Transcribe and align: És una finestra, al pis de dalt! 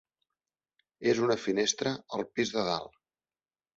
És 1.11 1.21
una 1.27 1.37
finestra, 1.43 1.93
al 2.19 2.25
pis 2.39 2.55
de 2.59 2.65
dalt! 2.71 2.99